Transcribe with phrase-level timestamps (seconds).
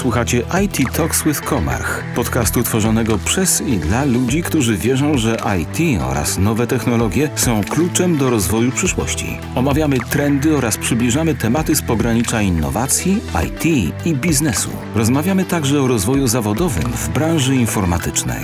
[0.00, 6.02] Słuchacie IT Talks with Komarch, podcastu tworzonego przez i dla ludzi, którzy wierzą, że IT
[6.02, 9.38] oraz nowe technologie są kluczem do rozwoju przyszłości.
[9.54, 13.64] Omawiamy trendy oraz przybliżamy tematy z pogranicza innowacji, IT
[14.06, 14.70] i biznesu.
[14.94, 18.40] Rozmawiamy także o rozwoju zawodowym w branży informatycznej.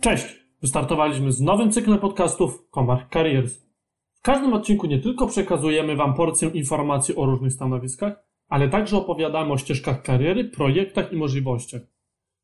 [0.00, 0.39] Cześć!
[0.62, 3.54] Wystartowaliśmy z nowym cyklem podcastów Comarch Careers.
[4.14, 9.52] W każdym odcinku nie tylko przekazujemy Wam porcję informacji o różnych stanowiskach, ale także opowiadamy
[9.52, 11.82] o ścieżkach kariery, projektach i możliwościach.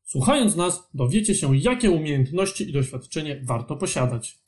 [0.03, 4.39] Słuchając nas, dowiecie się, jakie umiejętności i doświadczenie warto posiadać.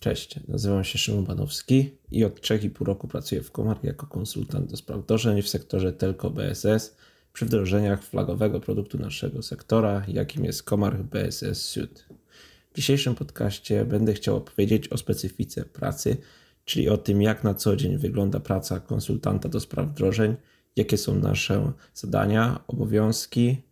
[0.00, 4.76] Cześć, nazywam się Szymon Banowski i od 3,5 roku pracuję w Comarch jako konsultant do
[4.76, 6.96] spraw wdrożeń w sektorze Telco BSS
[7.32, 12.17] przy wdrożeniach flagowego produktu naszego sektora, jakim jest Comarch BSS Suite.
[12.78, 16.16] W dzisiejszym podcaście będę chciał opowiedzieć o specyfice pracy,
[16.64, 20.36] czyli o tym, jak na co dzień wygląda praca konsultanta do spraw wdrożeń,
[20.76, 23.62] jakie są nasze zadania, obowiązki,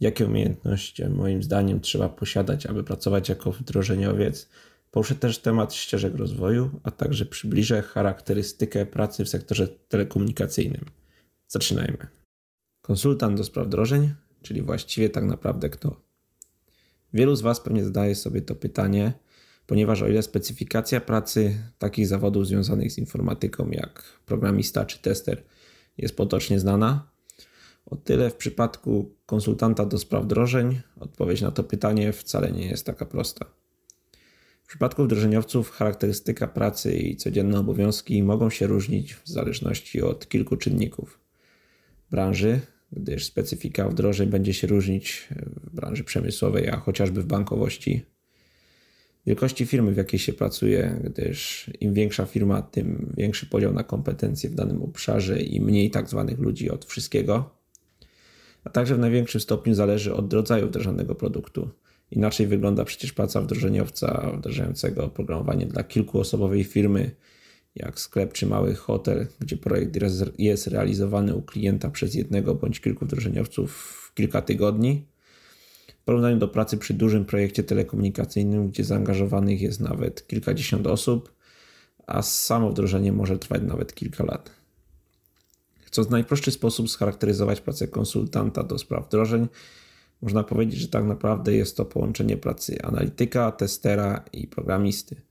[0.00, 4.48] jakie umiejętności moim zdaniem trzeba posiadać, aby pracować jako wdrożeniowiec.
[4.90, 10.84] Poruszę też temat ścieżek rozwoju, a także przybliżę charakterystykę pracy w sektorze telekomunikacyjnym.
[11.48, 12.06] Zaczynajmy.
[12.82, 16.07] Konsultant do spraw wdrożeń, czyli właściwie tak naprawdę kto?
[17.14, 19.12] Wielu z Was pewnie zadaje sobie to pytanie,
[19.66, 25.42] ponieważ o ile specyfikacja pracy takich zawodów związanych z informatyką jak programista czy tester
[25.98, 27.10] jest potocznie znana,
[27.86, 32.86] o tyle w przypadku konsultanta do spraw wdrożeń odpowiedź na to pytanie wcale nie jest
[32.86, 33.46] taka prosta.
[34.62, 40.56] W przypadku wdrożeniowców charakterystyka pracy i codzienne obowiązki mogą się różnić w zależności od kilku
[40.56, 41.20] czynników.
[42.10, 42.60] Branży,
[42.92, 45.28] gdyż specyfika wdrożeń będzie się różnić
[45.64, 48.04] w branży przemysłowej, a chociażby w bankowości.
[49.26, 54.50] Wielkości firmy, w jakiej się pracuje, gdyż im większa firma, tym większy podział na kompetencje
[54.50, 57.50] w danym obszarze i mniej tak zwanych ludzi od wszystkiego.
[58.64, 61.70] A także w największym stopniu zależy od rodzaju wdrażanego produktu.
[62.10, 67.10] Inaczej wygląda przecież praca wdrożeniowca wdrażającego oprogramowanie dla kilkuosobowej firmy,
[67.78, 69.96] jak sklep czy mały hotel, gdzie projekt
[70.38, 75.04] jest realizowany u klienta przez jednego bądź kilku wdrożeniowców w kilka tygodni,
[76.00, 81.32] w porównaniu do pracy przy dużym projekcie telekomunikacyjnym, gdzie zaangażowanych jest nawet kilkadziesiąt osób,
[82.06, 84.50] a samo wdrożenie może trwać nawet kilka lat.
[85.80, 89.48] Chcąc w najprostszy sposób scharakteryzować pracę konsultanta do spraw wdrożeń,
[90.22, 95.27] można powiedzieć, że tak naprawdę jest to połączenie pracy analityka, testera i programisty.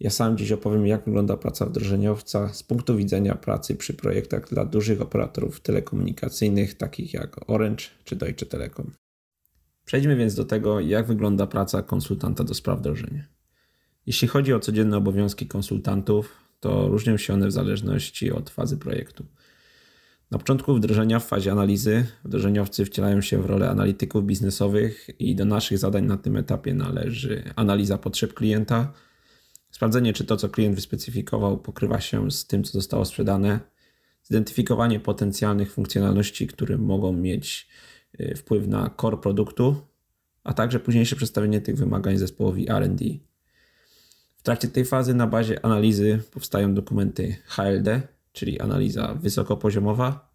[0.00, 4.64] Ja sam dziś opowiem, jak wygląda praca wdrożeniowca z punktu widzenia pracy przy projektach dla
[4.64, 8.90] dużych operatorów telekomunikacyjnych, takich jak Orange czy Deutsche Telekom.
[9.84, 13.24] Przejdźmy więc do tego, jak wygląda praca konsultanta do spraw wdrożenia.
[14.06, 19.26] Jeśli chodzi o codzienne obowiązki konsultantów, to różnią się one w zależności od fazy projektu.
[20.30, 25.44] Na początku wdrożenia, w fazie analizy, wdrożeniowcy wcielają się w rolę analityków biznesowych i do
[25.44, 28.92] naszych zadań na tym etapie należy analiza potrzeb klienta,
[29.70, 33.60] sprawdzenie, czy to, co klient wyspecyfikował, pokrywa się z tym, co zostało sprzedane,
[34.22, 37.68] zidentyfikowanie potencjalnych funkcjonalności, które mogą mieć
[38.20, 39.76] y, wpływ na core produktu,
[40.44, 43.04] a także późniejsze przedstawienie tych wymagań zespołowi RD.
[44.36, 48.02] W trakcie tej fazy na bazie analizy powstają dokumenty HLD,
[48.32, 50.30] czyli analiza wysokopoziomowa,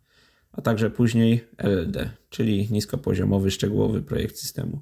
[0.52, 4.81] a także później LLD, czyli niskopoziomowy, szczegółowy projekt systemu.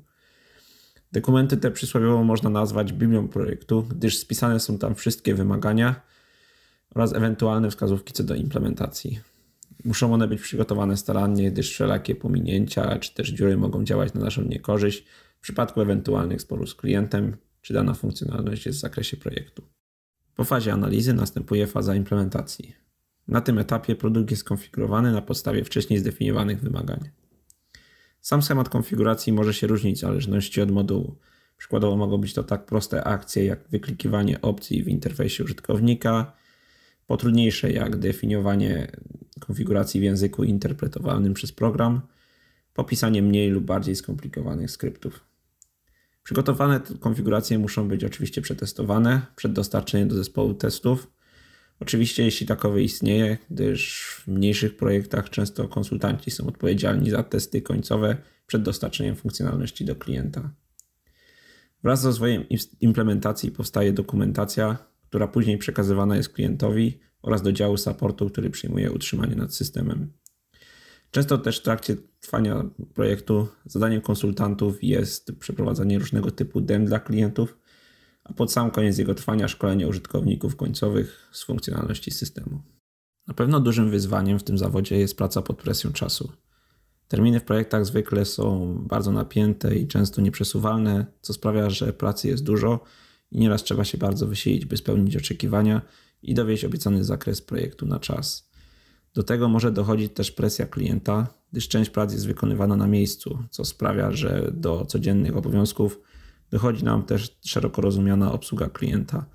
[1.14, 6.02] Dokumenty te przysłowiowo można nazwać Biblią projektu, gdyż spisane są tam wszystkie wymagania
[6.96, 9.20] oraz ewentualne wskazówki co do implementacji.
[9.86, 14.44] Muszą one być przygotowane starannie, gdyż wszelakie pominięcia czy też dziury mogą działać na naszą
[14.44, 15.06] niekorzyść
[15.38, 19.64] w przypadku ewentualnych sporów z klientem, czy dana funkcjonalność jest w zakresie projektu.
[20.36, 22.76] Po fazie analizy następuje faza implementacji.
[23.28, 27.10] Na tym etapie produkt jest konfigurowany na podstawie wcześniej zdefiniowanych wymagań.
[28.24, 31.16] Sam schemat konfiguracji może się różnić w zależności od modułu.
[31.58, 36.34] Przykładowo mogą być to tak proste akcje jak wyklikiwanie opcji w interfejsie użytkownika,
[37.08, 38.92] po trudniejsze jak definiowanie
[39.40, 42.02] konfiguracji w języku interpretowalnym przez program,
[42.74, 45.26] popisanie mniej lub bardziej skomplikowanych skryptów.
[46.24, 51.08] Przygotowane konfiguracje muszą być oczywiście przetestowane przed dostarczeniem do zespołu testów
[51.84, 58.18] Oczywiście, jeśli takowy istnieje, gdyż w mniejszych projektach często konsultanci są odpowiedzialni za testy końcowe
[58.48, 60.52] przed dostarczeniem funkcjonalności do klienta.
[61.84, 62.44] Wraz z rozwojem
[62.82, 64.78] implementacji powstaje dokumentacja,
[65.10, 70.14] która później przekazywana jest klientowi oraz do działu supportu, który przyjmuje utrzymanie nad systemem.
[71.12, 72.64] Często też w trakcie trwania
[72.94, 77.58] projektu zadaniem konsultantów jest przeprowadzanie różnego typu dem dla klientów,
[78.24, 82.62] a pod sam koniec jego trwania szkolenie użytkowników końcowych z funkcjonalności systemu.
[83.28, 86.32] Na pewno dużym wyzwaniem w tym zawodzie jest praca pod presją czasu.
[87.08, 92.44] Terminy w projektach zwykle są bardzo napięte i często nieprzesuwalne, co sprawia, że pracy jest
[92.44, 92.84] dużo
[93.32, 95.82] i nieraz trzeba się bardzo wysilić, by spełnić oczekiwania
[96.22, 98.50] i dowieść obiecany zakres projektu na czas.
[99.14, 103.66] Do tego może dochodzić też presja klienta, gdyż część prac jest wykonywana na miejscu, co
[103.66, 106.00] sprawia, że do codziennych obowiązków
[106.54, 109.26] dochodzi nam też szeroko rozumiana obsługa klienta,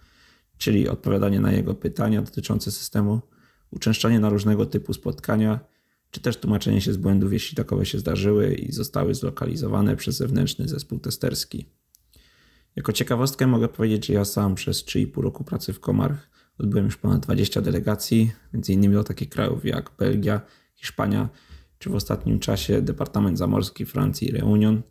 [0.59, 3.21] czyli odpowiadanie na jego pytania dotyczące systemu,
[3.71, 5.61] uczęszczanie na różnego typu spotkania,
[6.11, 10.69] czy też tłumaczenie się z błędów, jeśli takowe się zdarzyły i zostały zlokalizowane przez zewnętrzny
[10.69, 11.69] zespół testerski.
[12.77, 16.97] Jako ciekawostkę mogę powiedzieć, że ja sam przez 3,5 roku pracy w Komarch odbyłem już
[16.97, 18.93] ponad 20 delegacji, m.in.
[18.93, 20.41] do takich krajów jak Belgia,
[20.75, 21.29] Hiszpania,
[21.79, 24.83] czy w ostatnim czasie Departament Zamorski Francji i Reunion.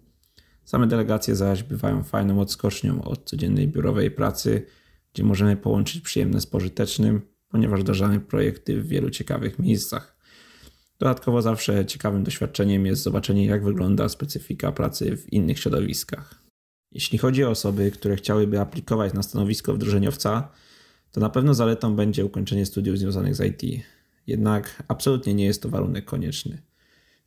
[0.68, 4.66] Same delegacje zaś bywają fajną odskocznią od codziennej biurowej pracy,
[5.14, 10.18] gdzie możemy połączyć przyjemne z pożytecznym, ponieważ wdrażamy projekty w wielu ciekawych miejscach.
[11.00, 16.44] Dodatkowo zawsze ciekawym doświadczeniem jest zobaczenie, jak wygląda specyfika pracy w innych środowiskach.
[16.92, 20.52] Jeśli chodzi o osoby, które chciałyby aplikować na stanowisko wdrożeniowca,
[21.12, 23.86] to na pewno zaletą będzie ukończenie studiów związanych z IT.
[24.28, 26.67] Jednak absolutnie nie jest to warunek konieczny.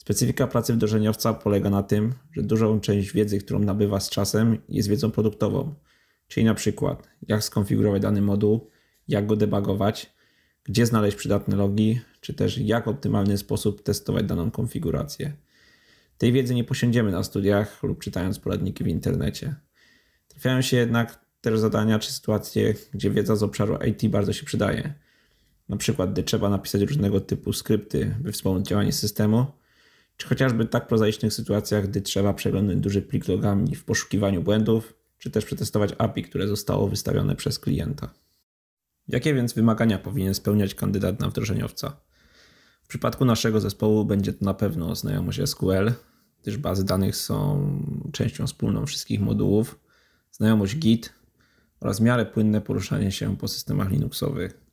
[0.00, 4.88] Specyfika pracy wdrożeniowca polega na tym, że dużą część wiedzy, którą nabywa z czasem, jest
[4.88, 5.74] wiedzą produktową.
[6.28, 8.70] Czyli na przykład, jak skonfigurować dany moduł,
[9.08, 10.12] jak go debugować,
[10.64, 15.32] gdzie znaleźć przydatne logi, czy też jak w optymalny sposób testować daną konfigurację.
[16.18, 19.54] Tej wiedzy nie posiądziemy na studiach lub czytając poradniki w internecie.
[20.28, 24.94] Trafiają się jednak też zadania czy sytuacje, gdzie wiedza z obszaru IT bardzo się przydaje.
[25.68, 29.59] Na przykład, gdy trzeba napisać różnego typu skrypty, by wspomóc działanie systemu,
[30.20, 35.30] czy chociażby tak prozaicznych sytuacjach, gdy trzeba przeglądać duży plik logami w poszukiwaniu błędów, czy
[35.30, 38.14] też przetestować API, które zostało wystawione przez klienta.
[39.08, 41.96] Jakie więc wymagania powinien spełniać kandydat na wdrożeniowca?
[42.82, 45.92] W przypadku naszego zespołu będzie to na pewno znajomość SQL,
[46.42, 47.70] gdyż bazy danych są
[48.12, 49.80] częścią wspólną wszystkich modułów,
[50.32, 51.12] znajomość Git
[51.80, 54.69] oraz w miarę płynne poruszanie się po systemach Linuxowych.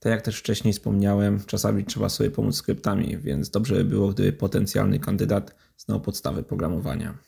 [0.00, 4.32] Tak jak też wcześniej wspomniałem, czasami trzeba sobie pomóc skryptami, więc dobrze by było, gdyby
[4.32, 7.18] potencjalny kandydat znał podstawy programowania.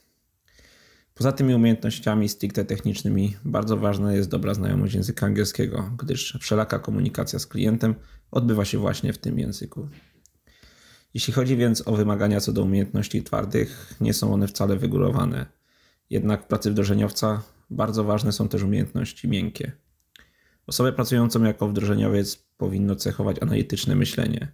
[1.15, 7.39] Poza tymi umiejętnościami stricte technicznymi, bardzo ważna jest dobra znajomość języka angielskiego, gdyż wszelaka komunikacja
[7.39, 7.95] z klientem
[8.31, 9.89] odbywa się właśnie w tym języku.
[11.15, 15.47] Jeśli chodzi więc o wymagania co do umiejętności twardych, nie są one wcale wygórowane.
[16.11, 19.73] Jednak w pracy wdrożeniowca bardzo ważne są też umiejętności miękkie.
[20.67, 24.53] Osobę pracującą jako wdrożeniowiec powinno cechować analityczne myślenie.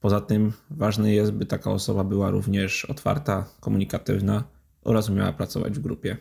[0.00, 4.44] Poza tym ważne jest, by taka osoba była również otwarta, komunikatywna
[4.82, 6.16] oraz umiała pracować w grupie.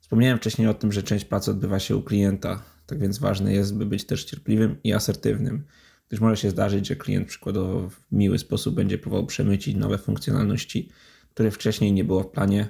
[0.00, 3.76] Wspomniałem wcześniej o tym, że część pracy odbywa się u klienta, tak więc ważne jest,
[3.76, 5.64] by być też cierpliwym i asertywnym,
[6.08, 10.88] gdyż może się zdarzyć, że klient przykładowo w miły sposób będzie próbował przemycić nowe funkcjonalności,
[11.30, 12.68] które wcześniej nie było w planie.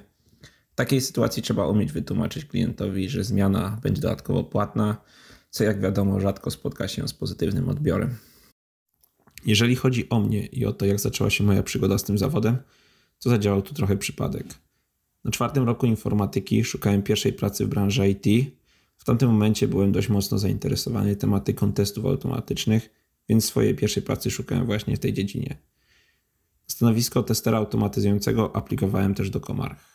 [0.71, 4.97] W takiej sytuacji trzeba umieć wytłumaczyć klientowi, że zmiana będzie dodatkowo płatna,
[5.53, 8.15] co jak wiadomo rzadko spotka się z pozytywnym odbiorem.
[9.45, 12.57] Jeżeli chodzi o mnie i o to, jak zaczęła się moja przygoda z tym zawodem,
[13.19, 14.45] to zadziałał tu trochę przypadek.
[15.23, 18.53] Na czwartym roku informatyki szukałem pierwszej pracy w branży IT.
[18.97, 22.89] W tamtym momencie byłem dość mocno zainteresowany tematyką testów automatycznych,
[23.29, 25.57] więc swojej pierwszej pracy szukałem właśnie w tej dziedzinie.
[26.67, 29.92] Stanowisko testera automatyzującego aplikowałem też do Komarch.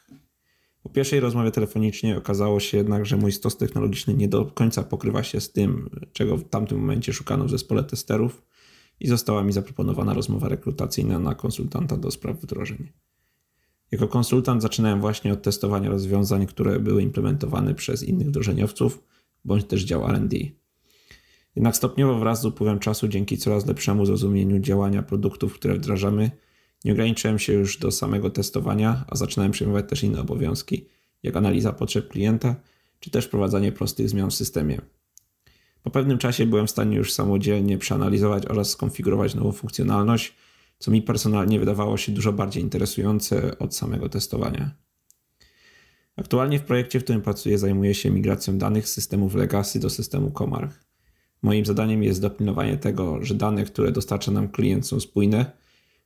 [0.83, 5.23] Po pierwszej rozmowie telefonicznie okazało się jednak, że mój stos technologiczny nie do końca pokrywa
[5.23, 8.43] się z tym, czego w tamtym momencie szukano w zespole testerów
[9.01, 12.93] i została mi zaproponowana rozmowa rekrutacyjna na konsultanta do spraw wdrożeń.
[13.91, 19.03] Jako konsultant zaczynałem właśnie od testowania rozwiązań, które były implementowane przez innych wdrożeniowców
[19.45, 20.37] bądź też dział RD.
[21.57, 26.31] Jednak stopniowo wraz z upływem czasu, dzięki coraz lepszemu zrozumieniu działania produktów, które wdrażamy,
[26.85, 30.87] nie ograniczyłem się już do samego testowania, a zaczynałem przejmować też inne obowiązki,
[31.23, 32.57] jak analiza potrzeb klienta,
[33.01, 34.81] czy też wprowadzanie prostych zmian w systemie.
[35.83, 40.35] Po pewnym czasie byłem w stanie już samodzielnie przeanalizować oraz skonfigurować nową funkcjonalność,
[40.79, 44.71] co mi personalnie wydawało się dużo bardziej interesujące od samego testowania.
[46.17, 50.31] Aktualnie w projekcie, w którym pracuję, zajmuję się migracją danych z systemów Legacy do systemu
[50.31, 50.85] Comarch.
[51.43, 55.53] Moim zadaniem jest dopilnowanie tego, że dane, które dostarcza nam klient są spójne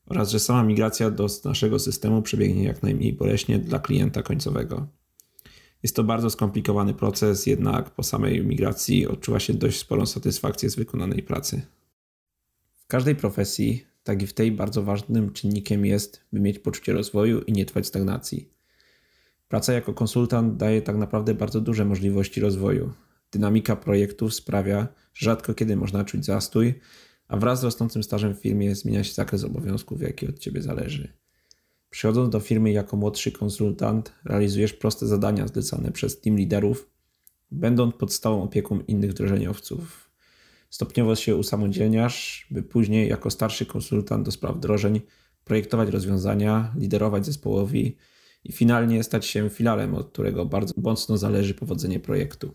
[0.06, 4.87] oraz że sama migracja do naszego systemu przebiegnie jak najmniej boleśnie dla klienta końcowego.
[5.82, 10.76] Jest to bardzo skomplikowany proces, jednak po samej migracji odczuwa się dość sporą satysfakcję z
[10.76, 11.62] wykonanej pracy.
[12.75, 17.40] W każdej profesji tak i w tej bardzo ważnym czynnikiem jest, by mieć poczucie rozwoju
[17.40, 18.49] i nie trwać stagnacji.
[19.49, 22.92] Praca jako konsultant daje tak naprawdę bardzo duże możliwości rozwoju.
[23.32, 26.75] Dynamika projektów sprawia, że rzadko kiedy można czuć zastój,
[27.33, 31.12] a wraz z rosnącym stażem w firmie zmienia się zakres obowiązków, jaki od Ciebie zależy.
[31.91, 36.91] Przychodząc do firmy jako młodszy konsultant, realizujesz proste zadania zlecane przez team liderów,
[37.51, 40.11] będąc pod stałą opieką innych wdrożeniowców.
[40.71, 45.01] Stopniowo się usamodzielniasz, by później jako starszy konsultant do spraw wdrożeń
[45.45, 47.97] projektować rozwiązania, liderować zespołowi
[48.45, 52.55] i finalnie stać się filarem, od którego bardzo mocno zależy powodzenie projektu.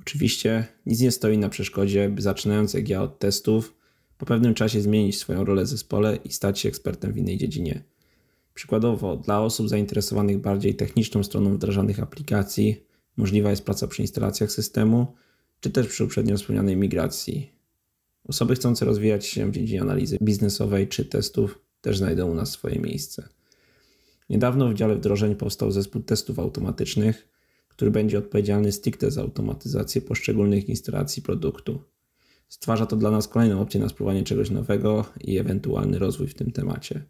[0.00, 3.83] Oczywiście nic nie stoi na przeszkodzie, by zaczynając jak ja od testów,
[4.18, 7.82] po pewnym czasie zmienić swoją rolę w zespole i stać się ekspertem w innej dziedzinie.
[8.54, 12.84] Przykładowo, dla osób zainteresowanych bardziej techniczną stroną wdrażanych aplikacji,
[13.16, 15.06] możliwa jest praca przy instalacjach systemu,
[15.60, 17.50] czy też przy uprzednio wspomnianej migracji.
[18.28, 22.78] Osoby chcące rozwijać się w dziedzinie analizy biznesowej czy testów też znajdą u nas swoje
[22.78, 23.28] miejsce.
[24.30, 27.28] Niedawno w dziale wdrożeń powstał zespół testów automatycznych,
[27.68, 31.82] który będzie odpowiedzialny stricte za automatyzację poszczególnych instalacji produktu.
[32.48, 36.52] Stwarza to dla nas kolejną opcję na spróbowanie czegoś nowego i ewentualny rozwój w tym
[36.52, 37.04] temacie.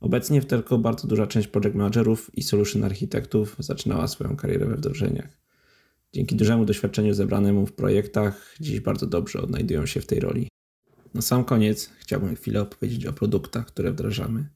[0.00, 4.76] Obecnie w Telco bardzo duża część project managerów i solution architektów zaczynała swoją karierę we
[4.76, 5.38] wdrożeniach.
[6.12, 10.48] Dzięki dużemu doświadczeniu zebranemu w projektach, dziś bardzo dobrze odnajdują się w tej roli.
[11.14, 14.48] Na sam koniec chciałbym chwilę opowiedzieć o produktach, które wdrażamy.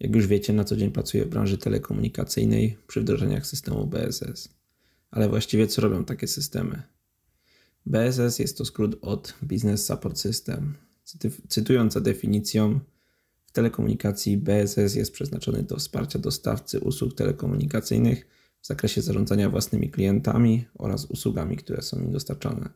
[0.00, 4.48] Jak już wiecie, na co dzień pracuję w branży telekomunikacyjnej przy wdrożeniach systemu BSS.
[5.10, 6.82] Ale właściwie co robią takie systemy?
[7.86, 10.74] BSS jest to skrót od Business Support System.
[11.48, 12.80] Cytując za definicją,
[13.46, 18.26] w telekomunikacji BSS jest przeznaczony do wsparcia dostawcy usług telekomunikacyjnych
[18.60, 22.68] w zakresie zarządzania własnymi klientami oraz usługami, które są im dostarczane.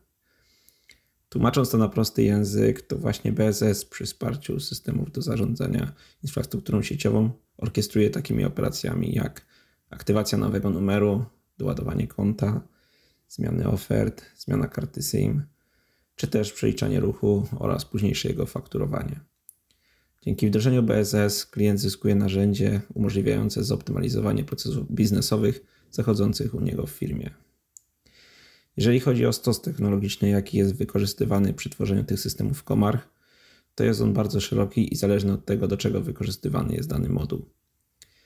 [1.29, 7.29] Tłumacząc to na prosty język, to właśnie BSS przy wsparciu systemów do zarządzania infrastrukturą sieciową
[7.57, 9.45] orkiestruje takimi operacjami jak
[9.89, 11.25] aktywacja nowego numeru,
[11.57, 12.67] doładowanie konta,
[13.27, 15.43] zmiany ofert, zmiana karty SIM,
[16.15, 19.19] czy też przeliczanie ruchu oraz późniejsze jego fakturowanie.
[20.21, 27.29] Dzięki wdrożeniu BSS klient zyskuje narzędzie umożliwiające zoptymalizowanie procesów biznesowych zachodzących u niego w firmie.
[28.77, 33.09] Jeżeli chodzi o stos technologiczny, jaki jest wykorzystywany przy tworzeniu tych systemów w Komarch,
[33.75, 37.45] to jest on bardzo szeroki i zależny od tego, do czego wykorzystywany jest dany moduł.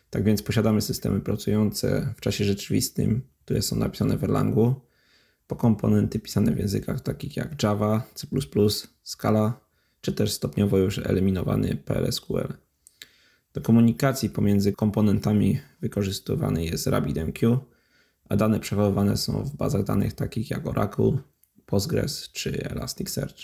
[0.10, 4.76] Tak więc posiadamy systemy pracujące w czasie rzeczywistym, które są napisane w Erlangu,
[5.52, 8.28] po komponenty pisane w językach takich jak Java, C++,
[9.04, 9.60] Scala,
[10.02, 12.54] czy też stopniowo już eliminowany PLSQL.
[13.54, 17.58] Do komunikacji pomiędzy komponentami wykorzystywany jest RabbitMQ,
[18.30, 21.18] a dane przechowywane są w bazach danych takich jak Oracle,
[21.66, 23.40] Postgres czy Elasticsearch.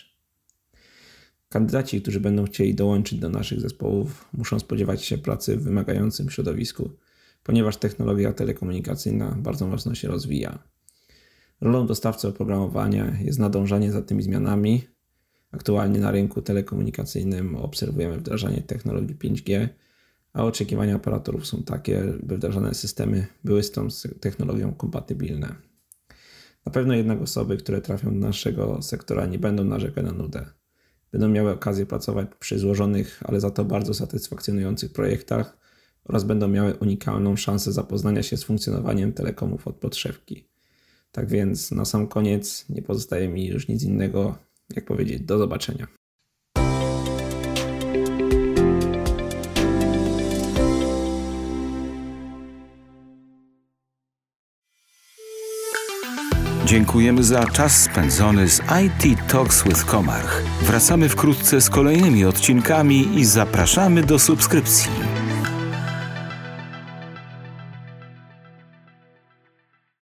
[1.50, 6.90] Kandydaci, którzy będą chcieli dołączyć do naszych zespołów, muszą spodziewać się pracy w wymagającym środowisku,
[7.44, 10.76] ponieważ technologia telekomunikacyjna bardzo mocno się rozwija.
[11.62, 14.88] Rolą dostawcy oprogramowania jest nadążanie za tymi zmianami.
[15.52, 19.68] Aktualnie na rynku telekomunikacyjnym obserwujemy wdrażanie technologii 5G,
[20.34, 23.88] a oczekiwania operatorów są takie, by wdrażane systemy były z tą
[24.20, 25.56] technologią kompatybilne.
[26.66, 30.46] Na pewno jednak osoby, które trafią do naszego sektora, nie będą narzekać na nudę.
[31.12, 35.58] Będą miały okazję pracować przy złożonych, ale za to bardzo satysfakcjonujących projektach
[36.06, 40.57] oraz będą miały unikalną szansę zapoznania się z funkcjonowaniem telekomów od podszewki.
[41.18, 44.36] Tak więc na sam koniec nie pozostaje mi już nic innego,
[44.76, 45.88] jak powiedzieć, do zobaczenia.
[56.66, 60.44] Dziękujemy za czas spędzony z IT Talks with Komarch.
[60.62, 65.17] Wracamy wkrótce z kolejnymi odcinkami i zapraszamy do subskrypcji.